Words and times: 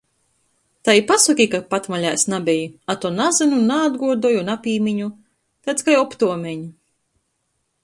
Tai 0.87 0.93
i 0.99 1.01
pasoki, 1.09 1.45
ka 1.55 1.59
patmalēs 1.73 2.23
nabeji. 2.35 2.63
A 2.93 2.95
to- 3.05 3.13
nazynu, 3.19 3.61
naatguodoju, 3.67 4.41
napīmiņu. 4.49 5.13
Taids 5.69 5.89
kai 5.91 6.01
optuomeņ! 6.01 6.69